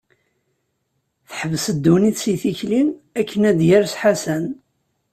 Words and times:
Teḥbes 1.27 1.65
ddunit 1.75 2.17
seg 2.23 2.35
tikli, 2.41 2.81
akken 3.19 3.41
ad 3.49 3.59
yers 3.69 3.93
Ḥasan. 4.01 4.45